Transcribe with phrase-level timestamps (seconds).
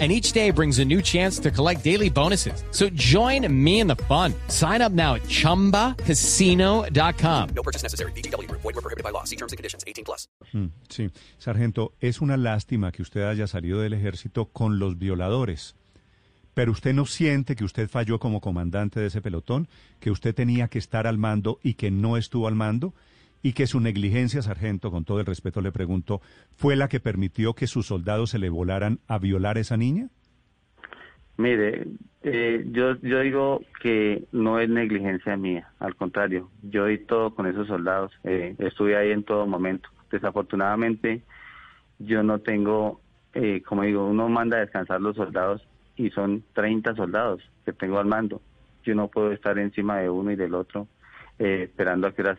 [0.00, 2.64] and each day brings a new chance to collect daily bonuses.
[2.72, 4.34] So join me in the fun.
[4.48, 7.48] Sign up now at ChumbaCasino.com.
[7.54, 8.10] No purchase necessary.
[8.12, 8.50] BGW.
[8.50, 9.22] Void were prohibited by law.
[9.22, 9.84] See terms and conditions.
[9.86, 10.28] 18 plus.
[10.52, 15.76] Mm, sí, sargento, es una lástima que usted haya salido del ejército con los violadores.
[16.54, 19.68] Pero usted no siente que usted falló como comandante de ese pelotón,
[20.00, 22.94] que usted tenía que estar al mando y que no estuvo al mando
[23.44, 26.22] y que su negligencia, sargento, con todo el respeto le pregunto,
[26.56, 30.08] fue la que permitió que sus soldados se le volaran a violar a esa niña?
[31.36, 31.88] Mire,
[32.22, 37.66] eh, yo, digo que no es negligencia mía, al contrario, yo di todo con esos
[37.66, 39.90] soldados, eh, estuve ahí en todo momento.
[40.10, 41.20] Desafortunadamente,
[41.98, 43.02] yo no tengo,
[43.34, 47.98] eh, como digo, uno manda a descansar los soldados y son 30 soldados que tengo
[47.98, 48.40] al mando.
[48.84, 50.88] Yo no puedo estar encima de uno y del otro
[51.38, 52.38] eh, esperando a que era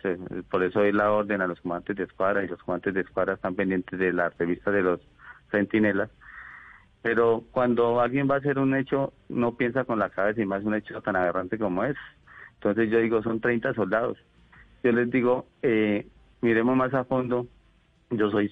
[0.49, 3.33] por eso doy la orden a los comandantes de escuadra y los comandantes de escuadra
[3.33, 5.01] están pendientes de la revista de los
[5.51, 6.09] centinelas
[7.05, 10.63] pero cuando alguien va a hacer un hecho no piensa con la cabeza y más
[10.63, 11.95] un hecho tan aberrante como es.
[12.55, 14.17] Entonces yo digo son 30 soldados.
[14.83, 16.07] Yo les digo eh,
[16.41, 17.45] miremos más a fondo.
[18.09, 18.51] Yo soy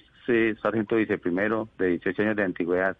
[0.62, 2.96] sargento viceprimero de 18 años de antigüedad.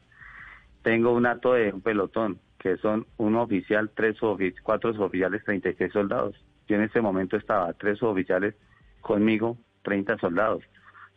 [0.82, 5.92] Tengo un acto de un pelotón que son un oficial, tres oficiales, cuatro oficiales, 36
[5.92, 6.34] soldados.
[6.68, 8.54] Yo en ese momento estaba tres oficiales
[9.00, 10.64] conmigo, 30 soldados.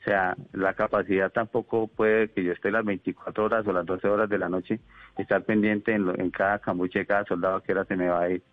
[0.01, 4.07] O sea, la capacidad tampoco puede que yo esté las 24 horas o las 12
[4.07, 4.79] horas de la noche,
[5.17, 8.43] estar pendiente en, en cada cambuche, cada soldado que era se me va a ir.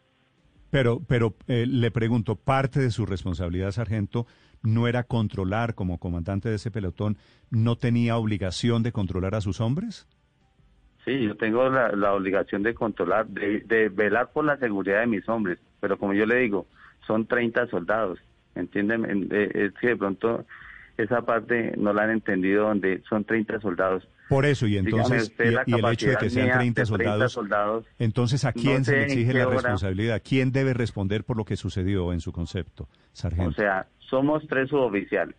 [0.70, 4.26] Pero, pero eh, le pregunto, parte de su responsabilidad, sargento,
[4.64, 7.16] no era controlar como comandante de ese pelotón,
[7.50, 10.08] ¿no tenía obligación de controlar a sus hombres?
[11.04, 15.28] Sí, yo tengo la, obligación de controlar, de, de, velar por la seguridad de mis
[15.28, 16.66] hombres, pero como yo le digo,
[17.06, 18.18] son 30 soldados,
[18.54, 19.28] ¿entienden?
[19.30, 20.44] Es que de pronto
[20.96, 24.08] esa parte no la han entendido donde son 30 soldados.
[24.28, 25.34] Por eso, y entonces,
[25.66, 26.86] y, el hecho de que sean 30,
[27.28, 30.22] soldados, entonces ¿a quién se le exige la responsabilidad?
[30.26, 33.50] ¿Quién debe responder por lo que sucedió en su concepto, sargento?
[33.50, 35.36] O sea, somos tres suboficiales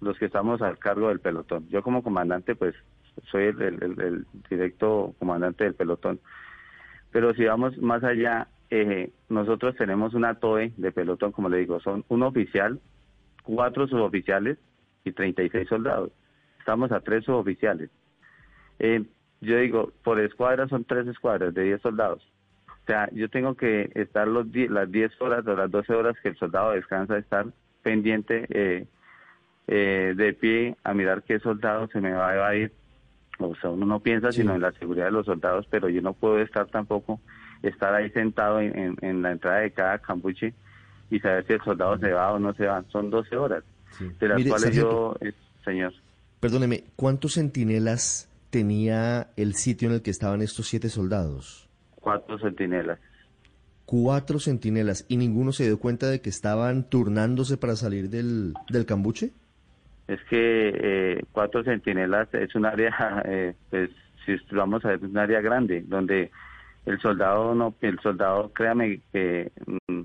[0.00, 1.66] los que estamos al cargo del pelotón.
[1.70, 2.74] Yo como comandante, pues,
[3.30, 6.20] soy el, el directo comandante del pelotón.
[7.10, 11.80] Pero si vamos más allá, eh, nosotros tenemos una TOE de pelotón, como le digo,
[11.80, 12.80] son un oficial,
[13.42, 14.58] cuatro suboficiales
[15.04, 16.10] y 36 soldados.
[16.58, 17.90] Estamos a tres suboficiales.
[18.78, 19.04] Eh,
[19.40, 22.22] yo digo, por escuadra son tres escuadras de 10 soldados.
[22.68, 26.30] O sea, yo tengo que estar los las 10 horas o las 12 horas que
[26.30, 27.46] el soldado descansa, estar
[27.82, 28.86] pendiente eh,
[29.66, 32.72] eh, de pie a mirar qué soldado se me va a ir.
[33.38, 36.14] O sea, uno no piensa sino en la seguridad de los soldados, pero yo no
[36.14, 37.20] puedo estar tampoco
[37.62, 40.54] estar ahí sentado en, la entrada de cada campuche
[41.10, 42.84] y saber si el soldado se va o no se va.
[42.88, 43.64] Son 12 horas,
[44.20, 45.16] de las cuales yo,
[45.64, 45.92] señor.
[46.40, 51.68] Perdóneme, ¿cuántos centinelas tenía el sitio en el que estaban estos siete soldados?
[51.96, 52.98] Cuatro centinelas.
[53.84, 55.04] Cuatro centinelas.
[55.08, 59.30] ¿Y ninguno se dio cuenta de que estaban turnándose para salir del, del cambuche?
[60.08, 63.90] Es que eh, cuatro centinelas es un área, eh, pues
[64.24, 66.30] si vamos a ver, es un área grande, donde
[66.86, 70.02] el soldado no el soldado créame que mm,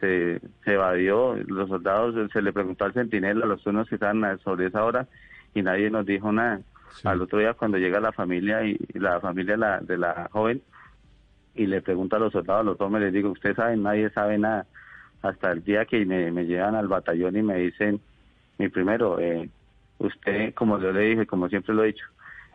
[0.00, 1.36] se, se, evadió.
[1.46, 5.06] Los soldados se le preguntó al centinela a los unos que estaban sobre esa hora
[5.54, 6.60] y nadie nos dijo nada.
[7.04, 10.62] Al otro día cuando llega la familia y, la familia la, de la joven
[11.54, 14.38] y le pregunta a los soldados a los hombres les digo usted sabe nadie sabe
[14.38, 14.66] nada
[15.22, 18.00] hasta el día que me, me llevan al batallón y me dicen
[18.58, 19.48] mi primero eh,
[19.98, 22.06] usted como yo le dije como siempre lo he dicho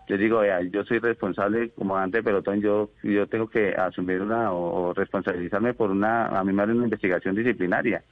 [0.10, 4.92] yo digo, yo soy responsable como de pelotón, yo yo tengo que asumir una o,
[4.92, 8.04] responsabilizarme por una, a mí me una investigación disciplinaria.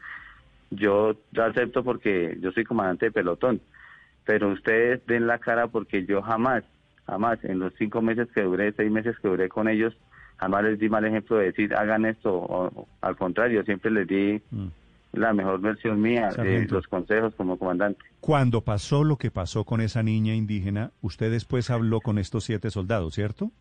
[0.69, 3.62] Yo, acepto porque yo soy comandante de pelotón,
[4.25, 6.63] pero ustedes den la cara porque yo jamás,
[7.07, 9.98] jamás, en los cinco meses que duré, seis meses que duré con ellos,
[10.38, 14.42] jamás les di mal ejemplo de decir hagan esto, o, al contrario, siempre les di...
[15.18, 18.00] La mejor versión mía de los consejos como comandante.
[18.19, 22.69] Cuando pasó lo que pasó con esa niña indígena, usted después habló con estos siete
[22.69, 23.52] soldados, ¿cierto?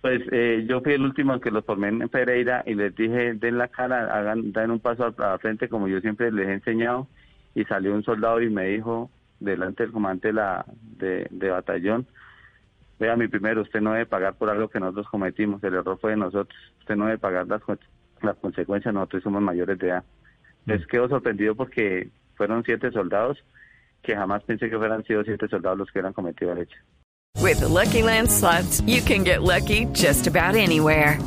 [0.00, 3.58] Pues eh, yo fui el último que los formé en Pereira y les dije, den
[3.58, 7.08] la cara, hagan, den un paso a la frente como yo siempre les he enseñado.
[7.54, 9.10] Y salió un soldado y me dijo,
[9.40, 10.64] delante del comandante de, la,
[11.30, 12.06] de, batallón,
[13.00, 16.12] vea mi primero, usted no debe pagar por algo que nosotros cometimos, el error fue
[16.12, 17.62] de nosotros, usted no debe pagar las,
[18.22, 20.04] las consecuencias, nosotros somos mayores de edad.
[20.68, 23.38] Les quedo sorprendido porque fueron siete soldados
[24.02, 26.76] que jamás pensé que fueran sido siete soldados los que hubieran cometido el hecho.
[27.40, 31.18] With the Lucky Land slots, you can get lucky just about anywhere.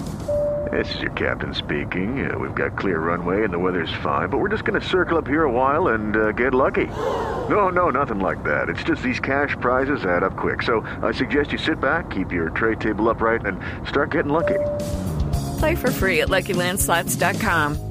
[0.71, 2.29] This is your captain speaking.
[2.29, 5.17] Uh, we've got clear runway and the weather's fine, but we're just going to circle
[5.17, 6.87] up here a while and uh, get lucky.
[7.49, 8.69] No, no, nothing like that.
[8.69, 10.61] It's just these cash prizes add up quick.
[10.61, 14.59] So I suggest you sit back, keep your tray table upright, and start getting lucky.
[15.59, 17.90] Play for free at LuckyLandSlots.com.